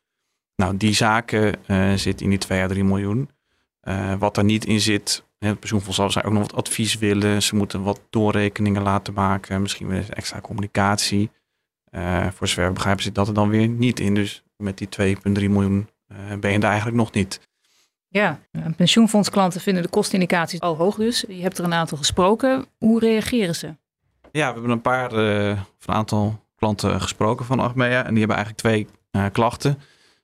Nou, 0.55 0.77
die 0.77 0.93
zaken 0.93 1.55
uh, 1.67 1.93
zitten 1.93 2.23
in 2.25 2.29
die 2.29 2.39
2 2.39 2.61
à 2.61 2.67
3 2.67 2.83
miljoen. 2.83 3.29
Wat 4.19 4.37
er 4.37 4.43
niet 4.43 4.65
in 4.65 4.79
zit, 4.79 5.23
het 5.39 5.59
pensioenfonds 5.59 6.13
zal 6.13 6.23
ook 6.23 6.33
nog 6.33 6.41
wat 6.41 6.53
advies 6.53 6.97
willen. 6.97 7.43
Ze 7.43 7.55
moeten 7.55 7.83
wat 7.83 8.01
doorrekeningen 8.09 8.81
laten 8.81 9.13
maken, 9.13 9.61
misschien 9.61 9.87
weer 9.87 10.09
extra 10.09 10.41
communicatie. 10.41 11.29
voor 12.33 12.47
zover 12.47 12.73
begrijpen 12.73 13.03
zit 13.03 13.15
dat 13.15 13.27
er 13.27 13.33
dan 13.33 13.49
weer 13.49 13.67
niet 13.67 13.99
in. 13.99 14.13
Dus 14.13 14.44
met 14.57 14.77
die 14.77 15.17
2,3 15.17 15.21
miljoen 15.33 15.89
uh, 16.11 16.17
ben 16.39 16.51
je 16.51 16.59
daar 16.59 16.69
eigenlijk 16.69 16.99
nog 16.99 17.11
niet. 17.11 17.39
Ja, 18.07 18.39
pensioenfondsklanten 18.75 19.61
vinden 19.61 19.83
de 19.83 19.89
kostenindicaties 19.89 20.59
al 20.59 20.75
hoog 20.75 20.95
dus. 20.95 21.25
Je 21.27 21.41
hebt 21.41 21.57
er 21.57 21.63
een 21.63 21.73
aantal 21.73 21.97
gesproken. 21.97 22.65
Hoe 22.77 22.99
reageren 22.99 23.55
ze? 23.55 23.75
Ja, 24.31 24.47
we 24.47 24.53
hebben 24.53 24.69
een 24.69 24.81
paar, 24.81 25.13
uh, 25.13 25.47
een 25.49 25.59
aantal 25.85 26.43
klanten 26.55 27.01
gesproken 27.01 27.45
van 27.45 27.59
Achmea. 27.59 28.03
En 28.03 28.09
die 28.09 28.19
hebben 28.19 28.35
eigenlijk 28.35 28.57
twee 28.57 28.87
uh, 29.11 29.25
klachten. 29.31 29.79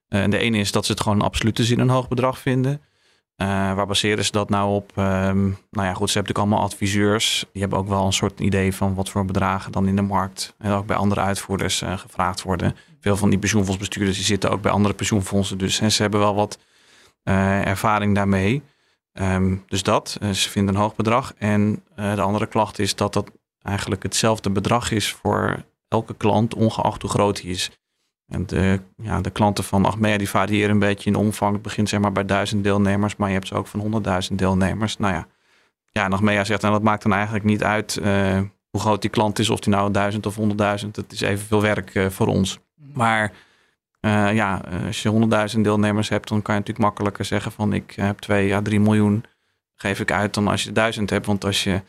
en 0.07 0.29
de 0.29 0.37
ene 0.37 0.57
is 0.57 0.71
dat 0.71 0.85
ze 0.85 0.91
het 0.91 1.01
gewoon 1.01 1.17
in 1.17 1.25
absolute 1.25 1.63
zin 1.63 1.79
een 1.79 1.89
hoog 1.89 2.07
bedrag 2.07 2.39
vinden. 2.39 2.81
Waar 3.47 3.87
baseren 3.87 4.25
ze 4.25 4.31
dat 4.31 4.49
nou 4.49 4.73
op? 4.73 4.91
Ehm, 4.95 5.43
nou 5.45 5.87
ja, 5.87 5.93
goed, 5.93 6.09
ze 6.09 6.17
hebben 6.17 6.33
natuurlijk 6.33 6.37
allemaal 6.37 6.61
adviseurs. 6.61 7.45
Die 7.51 7.61
hebben 7.61 7.79
ook 7.79 7.87
wel 7.87 8.05
een 8.05 8.13
soort 8.13 8.39
idee 8.39 8.75
van 8.75 8.93
wat 8.93 9.09
voor 9.09 9.25
bedragen 9.25 9.71
dan 9.71 9.87
in 9.87 9.95
de 9.95 10.01
markt 10.01 10.55
en 10.57 10.71
ook 10.71 10.85
bij 10.85 10.95
andere 10.95 11.21
uitvoerders 11.21 11.83
gevraagd 11.95 12.41
worden. 12.41 12.75
Veel 12.99 13.17
van 13.17 13.29
die 13.29 13.39
pensioenfondsbestuurders 13.39 14.17
die 14.17 14.25
zitten 14.25 14.51
ook 14.51 14.61
bij 14.61 14.71
andere 14.71 14.93
pensioenfondsen. 14.93 15.57
Dus 15.57 15.79
en 15.79 15.91
ze 15.91 16.01
hebben 16.01 16.19
wel 16.19 16.35
wat 16.35 16.59
ervaring 17.23 18.15
daarmee. 18.15 18.61
Ehm, 19.13 19.55
dus 19.67 19.83
dat, 19.83 20.17
ze 20.33 20.49
vinden 20.49 20.75
een 20.75 20.81
hoog 20.81 20.95
bedrag. 20.95 21.33
En 21.37 21.83
de 21.95 22.21
andere 22.21 22.47
klacht 22.47 22.79
is 22.79 22.95
dat 22.95 23.13
dat 23.13 23.31
eigenlijk 23.61 24.03
hetzelfde 24.03 24.49
bedrag 24.49 24.91
is 24.91 25.11
voor 25.11 25.65
elke 25.87 26.13
klant, 26.13 26.53
ongeacht 26.55 27.01
hoe 27.01 27.11
groot 27.11 27.41
hij 27.41 27.49
is. 27.49 27.71
En 28.31 28.45
de, 28.45 28.79
ja, 28.95 29.21
de 29.21 29.29
klanten 29.29 29.63
van 29.63 29.85
Achmea 29.85 30.17
die 30.17 30.29
variëren 30.29 30.69
een 30.69 30.79
beetje 30.79 31.09
in 31.09 31.15
omvang. 31.15 31.53
Het 31.53 31.61
begint 31.61 31.89
zeg 31.89 31.99
maar 31.99 32.11
bij 32.11 32.25
duizend 32.25 32.63
deelnemers, 32.63 33.15
maar 33.15 33.27
je 33.27 33.33
hebt 33.33 33.47
ze 33.47 33.55
ook 33.55 33.67
van 33.67 33.79
honderdduizend 33.79 34.39
deelnemers. 34.39 34.97
Nou 34.97 35.13
ja, 35.13 35.27
ja 35.91 36.05
en 36.05 36.13
Achmea 36.13 36.43
zegt, 36.43 36.61
nou, 36.61 36.73
dat 36.73 36.83
maakt 36.83 37.03
dan 37.03 37.13
eigenlijk 37.13 37.43
niet 37.43 37.63
uit 37.63 37.99
uh, 38.01 38.39
hoe 38.69 38.81
groot 38.81 39.01
die 39.01 39.09
klant 39.09 39.39
is, 39.39 39.49
of 39.49 39.59
die 39.59 39.73
nou 39.73 39.91
duizend 39.91 40.25
of 40.25 40.35
honderdduizend. 40.35 40.95
Het 40.95 41.11
is 41.11 41.21
evenveel 41.21 41.61
werk 41.61 41.95
uh, 41.95 42.09
voor 42.09 42.27
ons. 42.27 42.59
Maar 42.93 43.31
uh, 44.01 44.33
ja, 44.33 44.61
als 44.85 45.01
je 45.01 45.09
honderdduizend 45.09 45.63
deelnemers 45.63 46.09
hebt, 46.09 46.27
dan 46.27 46.41
kan 46.41 46.53
je 46.53 46.59
natuurlijk 46.59 46.87
makkelijker 46.87 47.25
zeggen 47.25 47.51
van 47.51 47.73
ik 47.73 47.91
heb 47.95 48.19
twee 48.19 48.47
ja, 48.47 48.61
drie 48.61 48.79
miljoen 48.79 49.25
geef 49.75 49.99
ik 49.99 50.11
uit 50.11 50.33
dan 50.33 50.47
als 50.47 50.63
je 50.63 50.71
duizend 50.71 51.09
hebt. 51.09 51.25
Want 51.25 51.45
als 51.45 51.63
je 51.63 51.81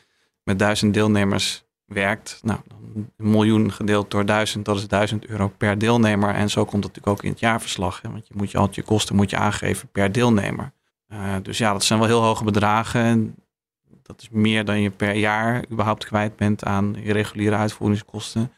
met 0.42 0.58
duizend 0.58 0.94
deelnemers 0.94 1.64
werkt, 1.92 2.40
nou, 2.42 2.60
een 2.94 3.10
miljoen 3.16 3.72
gedeeld 3.72 4.10
door 4.10 4.26
duizend, 4.26 4.64
dat 4.64 4.76
is 4.76 4.88
duizend 4.88 5.26
euro 5.26 5.48
per 5.48 5.78
deelnemer. 5.78 6.34
En 6.34 6.50
zo 6.50 6.64
komt 6.64 6.84
het 6.84 6.94
natuurlijk 6.94 7.18
ook 7.18 7.24
in 7.24 7.30
het 7.30 7.40
jaarverslag. 7.40 8.00
Hè? 8.02 8.10
Want 8.10 8.28
je 8.28 8.34
moet 8.36 8.50
je 8.50 8.58
altijd 8.58 8.76
je 8.76 8.82
kosten 8.82 9.16
moet 9.16 9.30
je 9.30 9.36
aangeven 9.36 9.88
per 9.88 10.12
deelnemer. 10.12 10.72
Uh, 11.12 11.34
dus 11.42 11.58
ja, 11.58 11.72
dat 11.72 11.84
zijn 11.84 11.98
wel 11.98 12.08
heel 12.08 12.22
hoge 12.22 12.44
bedragen. 12.44 13.34
Dat 14.02 14.20
is 14.20 14.28
meer 14.30 14.64
dan 14.64 14.80
je 14.80 14.90
per 14.90 15.14
jaar 15.14 15.64
überhaupt 15.70 16.04
kwijt 16.04 16.36
bent 16.36 16.64
aan 16.64 16.96
je 17.02 17.12
reguliere 17.12 17.56
uitvoeringskosten. 17.56 18.52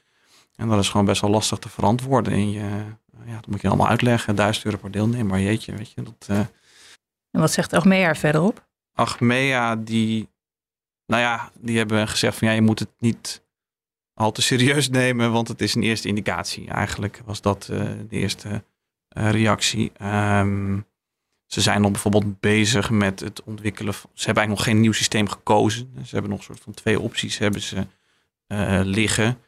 En 0.56 0.68
dat 0.68 0.78
is 0.78 0.88
gewoon 0.88 1.06
best 1.06 1.20
wel 1.20 1.30
lastig 1.30 1.58
te 1.58 1.68
verantwoorden. 1.68 2.32
En 2.32 2.50
je, 2.50 2.60
ja, 3.26 3.34
dat 3.34 3.46
moet 3.46 3.60
je 3.60 3.68
allemaal 3.68 3.88
uitleggen. 3.88 4.36
Duizend 4.36 4.64
euro 4.64 4.78
per 4.78 4.90
deelnemer, 4.90 5.40
jeetje, 5.40 5.74
weet 5.74 5.90
je. 5.90 6.02
Dat, 6.02 6.26
uh... 6.30 6.38
En 7.30 7.40
wat 7.40 7.52
zegt 7.52 7.72
Achmea 7.72 8.14
verderop? 8.14 8.66
Achmea, 8.92 9.76
die 9.76 10.28
nou 11.06 11.23
ja, 11.23 11.50
die 11.58 11.76
hebben 11.76 12.08
gezegd 12.08 12.38
van 12.38 12.49
ja, 12.49 12.54
je 12.54 12.61
moet 12.61 12.78
het 12.78 12.90
niet 12.99 13.42
al 14.14 14.32
te 14.32 14.42
serieus 14.42 14.88
nemen, 15.00 15.32
want 15.32 15.49
het 15.49 15.61
is 15.61 15.75
een 15.75 15.82
eerste 15.82 16.08
indicatie. 16.08 16.68
Eigenlijk 16.68 17.23
was 17.25 17.40
dat 17.40 17.68
uh, 17.70 17.78
de 18.08 18.16
eerste 18.16 18.49
uh, 18.49 19.30
reactie. 19.30 19.92
Um, 20.02 20.87
ze 21.46 21.61
zijn 21.61 21.80
nog 21.80 21.90
bijvoorbeeld 21.90 22.40
bezig 22.40 22.90
met 22.90 23.20
het 23.20 23.42
ontwikkelen. 23.42 23.94
Ze 23.94 24.00
hebben 24.02 24.25
eigenlijk 24.25 24.49
nog 24.49 24.64
geen 24.64 24.80
nieuw 24.80 24.92
systeem 24.92 25.28
gekozen. 25.28 25.92
Ze 26.04 26.12
hebben 26.12 26.30
nog 26.30 26.38
een 26.38 26.44
soort 26.44 26.61
van 26.61 26.75
twee 26.75 27.00
opties 27.00 27.38
hebben 27.38 27.61
ze 27.61 27.87
uh, 28.49 28.80
liggen. 28.82 29.38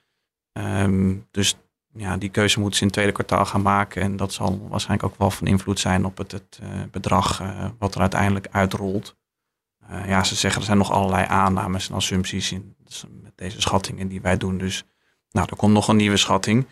Um, 0.53 1.27
dus 1.31 1.57
ja, 1.95 2.17
die 2.17 2.29
keuze 2.29 2.61
moeten 2.61 2.77
ze 2.77 2.81
in 2.81 2.87
het 2.87 2.97
tweede 2.97 3.13
kwartaal 3.13 3.45
gaan 3.45 3.63
maken. 3.63 4.03
En 4.03 4.17
dat 4.17 4.33
zal 4.33 4.69
waarschijnlijk 4.69 5.13
ook 5.13 5.19
wel 5.19 5.31
van 5.31 5.47
invloed 5.47 5.81
zijn 5.81 6.05
op 6.05 6.19
het, 6.19 6.33
het 6.33 6.61
bedrag 6.91 7.43
wat 7.79 7.95
er 7.95 8.01
uiteindelijk 8.01 8.49
uitrolt. 8.51 9.17
Uh, 9.91 10.09
ja, 10.09 10.25
ze 10.25 10.35
zeggen 10.35 10.61
er 10.61 10.67
zijn 10.67 10.79
nog 10.79 10.91
allerlei 10.91 11.27
aannames 11.27 11.89
en 11.89 11.95
assumpties 11.95 12.53
in 12.53 12.77
dus 12.87 13.05
met 13.23 13.33
deze 13.35 13.61
schattingen 13.61 14.09
die 14.09 14.21
wij 14.21 14.37
doen. 14.37 14.59
Dus 14.59 14.85
nou, 15.31 15.47
er 15.51 15.57
komt 15.57 15.73
nog 15.73 15.89
een 15.89 15.97
nieuwe 15.97 16.17
schatting. 16.17 16.67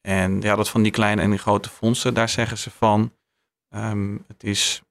En 0.00 0.40
ja, 0.40 0.56
dat 0.56 0.70
van 0.70 0.82
die 0.82 0.92
kleine 0.92 1.22
en 1.22 1.30
die 1.30 1.38
grote 1.38 1.68
fondsen, 1.68 2.14
daar 2.14 2.28
zeggen 2.28 2.58
ze 2.58 2.70
van, 2.70 3.12
um, 3.68 4.24
het 4.28 4.44
is 4.44 4.82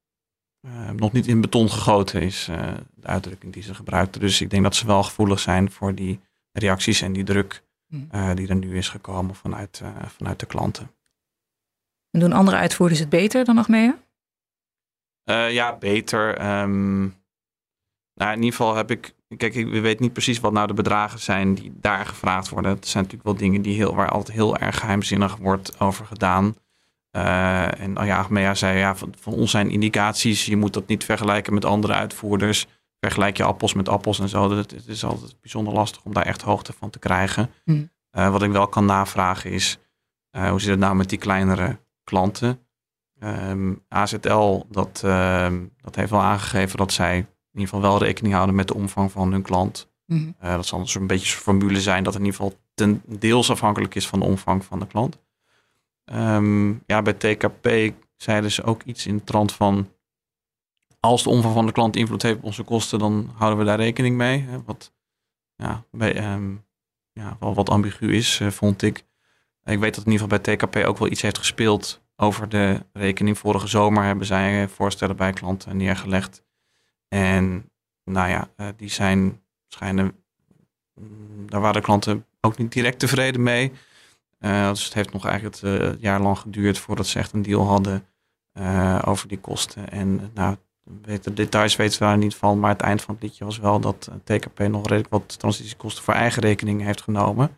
uh, 0.61 0.89
nog 0.89 1.11
niet 1.11 1.27
in 1.27 1.41
beton 1.41 1.69
gegoten, 1.69 2.21
is 2.21 2.47
uh, 2.49 2.73
de 2.95 3.07
uitdrukking 3.07 3.53
die 3.53 3.63
ze 3.63 3.73
gebruikten. 3.73 4.21
Dus 4.21 4.41
ik 4.41 4.49
denk 4.49 4.63
dat 4.63 4.75
ze 4.75 4.85
wel 4.85 5.03
gevoelig 5.03 5.39
zijn 5.39 5.71
voor 5.71 5.95
die 5.95 6.19
reacties 6.51 7.01
en 7.01 7.13
die 7.13 7.23
druk 7.23 7.63
hmm. 7.87 8.35
die 8.35 8.47
er 8.47 8.55
nu 8.55 8.77
is 8.77 8.89
gekomen 8.89 9.35
vanuit, 9.35 9.81
vanuit 10.07 10.39
de 10.39 10.45
klanten. 10.45 10.91
En 12.11 12.19
doen 12.19 12.33
andere 12.33 12.57
uitvoerders 12.57 12.99
het 12.99 13.09
beter 13.09 13.45
dan 13.45 13.55
nog 13.55 13.67
mee? 13.67 13.93
ja, 15.49 15.77
beter. 15.77 16.59
Um, 16.61 17.22
nou, 18.15 18.31
in 18.31 18.43
ieder 18.43 18.57
geval 18.57 18.75
heb 18.75 18.91
ik. 18.91 19.15
Kijk, 19.37 19.55
ik 19.55 19.81
weet 19.81 19.99
niet 19.99 20.13
precies 20.13 20.39
wat 20.39 20.51
nou 20.53 20.67
de 20.67 20.73
bedragen 20.73 21.19
zijn 21.19 21.53
die 21.53 21.73
daar 21.75 22.05
gevraagd 22.05 22.49
worden. 22.49 22.71
Het 22.71 22.87
zijn 22.87 23.03
natuurlijk 23.03 23.29
wel 23.29 23.39
dingen 23.39 23.61
die 23.61 23.75
heel, 23.75 23.95
waar 23.95 24.09
altijd 24.09 24.37
heel 24.37 24.57
erg 24.57 24.79
geheimzinnig 24.79 25.35
wordt 25.35 25.79
over 25.79 26.05
gedaan. 26.05 26.55
Uh, 27.15 27.81
en 27.81 27.99
oh 27.99 28.05
ja, 28.05 28.17
Achmea 28.17 28.53
zei, 28.53 28.77
ja, 28.77 28.95
van, 28.95 29.13
van, 29.19 29.33
ons 29.33 29.51
zijn 29.51 29.69
indicaties. 29.69 30.45
Je 30.45 30.57
moet 30.57 30.73
dat 30.73 30.87
niet 30.87 31.03
vergelijken 31.03 31.53
met 31.53 31.65
andere 31.65 31.93
uitvoerders. 31.93 32.67
Vergelijk 32.99 33.37
je 33.37 33.43
appels 33.43 33.73
met 33.73 33.89
appels 33.89 34.19
en 34.19 34.29
zo. 34.29 34.51
Het 34.51 34.87
is 34.87 35.03
altijd 35.03 35.35
bijzonder 35.41 35.73
lastig 35.73 36.03
om 36.03 36.13
daar 36.13 36.25
echt 36.25 36.41
hoogte 36.41 36.73
van 36.73 36.89
te 36.89 36.99
krijgen. 36.99 37.49
Hm. 37.63 37.85
Uh, 38.11 38.31
wat 38.31 38.43
ik 38.43 38.51
wel 38.51 38.67
kan 38.67 38.85
navragen 38.85 39.51
is, 39.51 39.79
uh, 40.35 40.49
hoe 40.49 40.61
zit 40.61 40.69
het 40.69 40.79
nou 40.79 40.95
met 40.95 41.09
die 41.09 41.17
kleinere 41.17 41.79
klanten? 42.03 42.59
Um, 43.19 43.29
ehm, 43.29 43.73
AZL, 43.87 44.65
dat, 44.69 45.01
uh, 45.05 45.51
dat 45.81 45.95
heeft 45.95 46.09
wel 46.09 46.21
aangegeven 46.21 46.77
dat 46.77 46.91
zij 46.91 47.27
in 47.53 47.59
ieder 47.59 47.73
geval 47.73 47.89
wel 47.89 47.99
rekening 47.99 48.33
houden 48.33 48.55
met 48.55 48.67
de 48.67 48.73
omvang 48.73 49.11
van 49.11 49.31
hun 49.31 49.41
klant. 49.41 49.91
Mhm. 50.05 50.31
Eh, 50.39 50.55
dat 50.55 50.65
zal 50.65 50.79
dus 50.79 50.95
een 50.95 51.07
beetje 51.07 51.35
een 51.35 51.41
formule 51.41 51.81
zijn 51.81 52.03
dat 52.03 52.13
in 52.13 52.25
ieder 52.25 52.35
geval 52.35 52.59
ten 52.73 53.01
deels 53.05 53.49
afhankelijk 53.51 53.95
is 53.95 54.07
van 54.07 54.19
de 54.19 54.25
omvang 54.25 54.65
van 54.65 54.79
de 54.79 54.87
klant. 54.87 55.19
Um, 56.05 56.83
ja, 56.85 57.01
bij 57.01 57.13
TKP 57.13 57.69
zeiden 58.15 58.51
ze 58.51 58.63
ook 58.63 58.83
iets 58.83 59.05
in 59.05 59.17
de 59.17 59.23
trant 59.23 59.51
van 59.51 59.87
als 60.99 61.23
de 61.23 61.29
omvang 61.29 61.53
van 61.53 61.65
de 61.65 61.71
klant 61.71 61.95
invloed 61.95 62.21
heeft 62.21 62.37
op 62.37 62.43
onze 62.43 62.63
kosten, 62.63 62.99
dan 62.99 63.31
houden 63.35 63.59
we 63.59 63.65
daar 63.65 63.77
rekening 63.77 64.15
mee. 64.15 64.39
Hè, 64.39 64.63
wat 64.63 64.93
ja, 65.55 65.83
bij, 65.91 66.33
um, 66.33 66.65
ja, 67.11 67.37
wel 67.39 67.53
wat 67.53 67.69
ambigu 67.69 68.15
is, 68.15 68.39
uh, 68.39 68.49
vond 68.49 68.81
ik. 68.81 69.05
Ik 69.63 69.79
weet 69.79 69.95
dat 69.95 70.05
in 70.05 70.11
ieder 70.11 70.27
geval 70.27 70.41
bij 70.41 70.55
TKP 70.55 70.75
ook 70.75 70.97
wel 70.97 71.11
iets 71.11 71.21
heeft 71.21 71.37
gespeeld 71.37 72.03
over 72.15 72.49
de 72.49 72.85
rekening. 72.93 73.37
Vorige 73.37 73.67
zomer 73.67 74.03
hebben 74.03 74.25
zij 74.25 74.67
voorstellen 74.67 75.15
bij 75.15 75.33
klanten 75.33 75.77
neergelegd 75.77 76.43
en 77.13 77.69
nou 78.03 78.29
ja, 78.29 78.49
uh, 78.57 78.67
die 78.77 78.89
zijn 78.89 79.41
schijnen, 79.67 80.15
mm, 80.93 81.49
daar 81.49 81.61
waren 81.61 81.75
de 81.75 81.87
klanten 81.87 82.25
ook 82.41 82.57
niet 82.57 82.71
direct 82.71 82.99
tevreden 82.99 83.43
mee. 83.43 83.71
Uh, 84.39 84.69
dus 84.69 84.83
het 84.83 84.93
heeft 84.93 85.13
nog 85.13 85.25
eigenlijk 85.25 85.55
het 85.55 85.81
uh, 85.81 86.01
jaar 86.01 86.21
lang 86.21 86.37
geduurd 86.37 86.77
voordat 86.77 87.07
ze 87.07 87.19
echt 87.19 87.33
een 87.33 87.41
deal 87.41 87.65
hadden 87.65 88.05
over 89.05 89.27
die 89.27 89.39
kosten. 89.39 89.89
En 89.89 90.31
nou, 90.33 90.55
de 91.01 91.33
details 91.33 91.75
weten 91.75 91.99
we 91.99 92.05
daar 92.05 92.17
niet 92.17 92.35
van, 92.35 92.59
maar 92.59 92.69
het 92.69 92.81
eind 92.81 93.01
van 93.01 93.13
het 93.13 93.23
liedje 93.23 93.45
was 93.45 93.57
wel 93.57 93.79
dat 93.79 94.09
TKP 94.23 94.59
nog 94.59 94.87
redelijk 94.87 95.09
wat 95.09 95.39
transitiekosten 95.39 96.03
voor 96.03 96.13
eigen 96.13 96.41
rekening 96.41 96.81
heeft 96.81 97.01
genomen. 97.01 97.57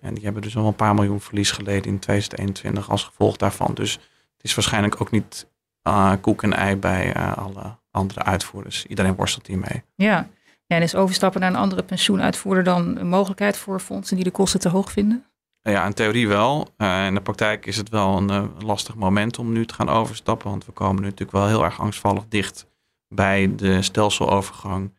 En 0.00 0.14
die 0.14 0.24
hebben 0.24 0.42
dus 0.42 0.56
al 0.56 0.66
een 0.66 0.74
paar 0.74 0.94
miljoen 0.94 1.20
verlies 1.20 1.50
geleden 1.50 1.92
in 1.92 1.98
2021 1.98 2.90
als 2.90 3.04
gevolg 3.04 3.36
daarvan. 3.36 3.74
Dus 3.74 3.92
het 4.36 4.44
is 4.44 4.54
waarschijnlijk 4.54 5.00
ook 5.00 5.10
niet 5.10 5.46
koek 6.20 6.42
en 6.42 6.52
ei 6.52 6.76
bij 6.76 7.14
alle 7.34 7.78
andere 7.96 8.22
uitvoerders. 8.22 8.86
Iedereen 8.86 9.14
worstelt 9.14 9.46
hiermee. 9.46 9.82
Ja. 9.94 10.28
ja, 10.66 10.76
en 10.76 10.82
is 10.82 10.94
overstappen 10.94 11.40
naar 11.40 11.50
een 11.50 11.56
andere 11.56 11.82
pensioenuitvoerder 11.82 12.64
dan 12.64 12.96
een 12.96 13.08
mogelijkheid 13.08 13.56
voor 13.56 13.80
fondsen 13.80 14.16
die 14.16 14.24
de 14.24 14.30
kosten 14.30 14.60
te 14.60 14.68
hoog 14.68 14.92
vinden? 14.92 15.24
Ja, 15.62 15.86
in 15.86 15.92
theorie 15.92 16.28
wel. 16.28 16.68
Uh, 16.78 17.06
in 17.06 17.14
de 17.14 17.20
praktijk 17.20 17.66
is 17.66 17.76
het 17.76 17.88
wel 17.88 18.16
een 18.16 18.30
uh, 18.30 18.44
lastig 18.58 18.94
moment 18.94 19.38
om 19.38 19.52
nu 19.52 19.66
te 19.66 19.74
gaan 19.74 19.88
overstappen. 19.88 20.50
Want 20.50 20.66
we 20.66 20.72
komen 20.72 21.02
nu 21.02 21.08
natuurlijk 21.08 21.36
wel 21.38 21.46
heel 21.46 21.64
erg 21.64 21.80
angstvallig 21.80 22.24
dicht 22.28 22.66
bij 23.08 23.54
de 23.56 23.82
stelselovergang. 23.82 24.94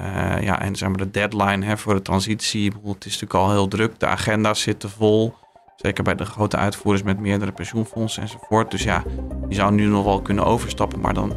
Uh, 0.00 0.42
ja, 0.42 0.60
en 0.60 0.76
zeg 0.76 0.88
maar 0.88 0.98
de 0.98 1.10
deadline 1.10 1.64
hè, 1.64 1.78
voor 1.78 1.94
de 1.94 2.02
transitie. 2.02 2.72
Het 2.84 3.04
is 3.04 3.12
natuurlijk 3.12 3.34
al 3.34 3.50
heel 3.50 3.68
druk. 3.68 3.98
De 3.98 4.06
agenda's 4.06 4.60
zitten 4.60 4.90
vol. 4.90 5.34
Zeker 5.76 6.04
bij 6.04 6.14
de 6.14 6.24
grote 6.24 6.56
uitvoerders 6.56 7.04
met 7.04 7.20
meerdere 7.20 7.52
pensioenfondsen 7.52 8.22
enzovoort. 8.22 8.70
Dus 8.70 8.82
ja, 8.82 9.02
je 9.48 9.54
zou 9.54 9.72
nu 9.72 9.86
nog 9.86 10.04
wel 10.04 10.22
kunnen 10.22 10.44
overstappen. 10.44 11.00
Maar 11.00 11.14
dan 11.14 11.34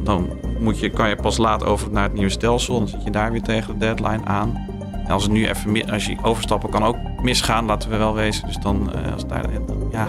dan 0.00 0.28
moet 0.58 0.80
je, 0.80 0.90
kan 0.90 1.08
je 1.08 1.16
pas 1.16 1.36
laat 1.36 1.64
over 1.64 1.90
naar 1.90 2.02
het 2.02 2.12
nieuwe 2.12 2.30
stelsel. 2.30 2.78
Dan 2.78 2.88
zit 2.88 3.04
je 3.04 3.10
daar 3.10 3.32
weer 3.32 3.42
tegen 3.42 3.72
de 3.72 3.78
deadline 3.78 4.24
aan. 4.24 4.66
En 5.04 5.10
als 5.10 5.22
het 5.22 5.32
nu 5.32 5.48
even 5.48 5.90
als 5.90 6.06
je 6.06 6.16
overstappen 6.22 6.70
kan 6.70 6.84
ook 6.84 6.96
misgaan, 7.22 7.64
laten 7.64 7.90
we 7.90 7.96
wel 7.96 8.14
wezen. 8.14 8.46
Dus 8.46 8.56
dan, 8.56 8.92
uh, 8.94 9.12
als 9.12 9.26
daar, 9.26 9.44
ja, 9.90 10.08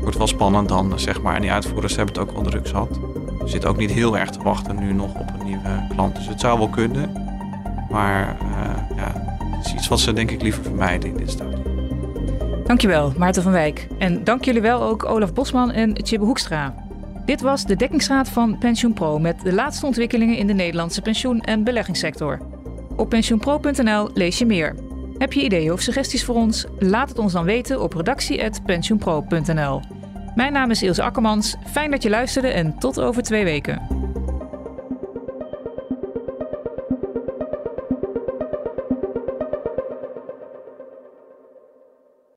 wordt 0.00 0.16
wel 0.16 0.26
spannend 0.26 0.68
dan, 0.68 0.98
zeg 0.98 1.22
maar. 1.22 1.34
En 1.34 1.40
die 1.40 1.52
uitvoerders 1.52 1.96
hebben 1.96 2.14
het 2.14 2.22
ook 2.22 2.32
wel 2.32 2.42
druk 2.42 2.66
zat. 2.66 2.98
We 3.38 3.48
zitten 3.48 3.70
ook 3.70 3.76
niet 3.76 3.90
heel 3.90 4.18
erg 4.18 4.30
te 4.30 4.42
wachten 4.42 4.76
nu 4.76 4.92
nog 4.92 5.14
op 5.14 5.26
een 5.38 5.46
nieuwe 5.46 5.86
klant. 5.88 6.16
Dus 6.16 6.26
het 6.26 6.40
zou 6.40 6.58
wel 6.58 6.68
kunnen. 6.68 7.12
Maar 7.90 8.36
uh, 8.42 8.96
ja, 8.96 9.38
het 9.56 9.66
is 9.66 9.74
iets 9.74 9.88
wat 9.88 10.00
ze 10.00 10.12
denk 10.12 10.30
ik 10.30 10.42
liever 10.42 10.62
vermijden 10.62 11.10
in 11.10 11.16
dit 11.16 11.30
stadium. 11.30 11.62
Dankjewel, 12.64 13.12
Maarten 13.16 13.42
van 13.42 13.52
Wijk. 13.52 13.86
En 13.98 14.24
dank 14.24 14.44
jullie 14.44 14.60
wel 14.60 14.82
ook 14.82 15.04
Olaf 15.04 15.32
Bosman 15.32 15.70
en 15.70 16.00
Chibbe 16.02 16.24
Hoekstra. 16.24 16.74
Dit 17.30 17.40
was 17.40 17.64
de 17.64 17.76
dekkingsraad 17.76 18.28
van 18.28 18.58
PensioenPro 18.58 19.18
met 19.18 19.40
de 19.40 19.52
laatste 19.52 19.86
ontwikkelingen 19.86 20.36
in 20.36 20.46
de 20.46 20.52
Nederlandse 20.52 21.02
pensioen- 21.02 21.40
en 21.40 21.64
beleggingssector. 21.64 22.40
Op 22.96 23.08
pensioenpro.nl 23.08 24.10
lees 24.14 24.38
je 24.38 24.46
meer. 24.46 24.74
Heb 25.18 25.32
je 25.32 25.42
ideeën 25.42 25.72
of 25.72 25.80
suggesties 25.80 26.24
voor 26.24 26.34
ons? 26.34 26.66
Laat 26.78 27.08
het 27.08 27.18
ons 27.18 27.32
dan 27.32 27.44
weten 27.44 27.82
op 27.82 27.92
redactie.pensioenpro.nl. 27.92 29.80
Mijn 30.34 30.52
naam 30.52 30.70
is 30.70 30.82
Ilse 30.82 31.02
Akkermans. 31.02 31.56
Fijn 31.66 31.90
dat 31.90 32.02
je 32.02 32.10
luisterde 32.10 32.48
en 32.48 32.78
tot 32.78 33.00
over 33.00 33.22
twee 33.22 33.44
weken. 33.44 33.99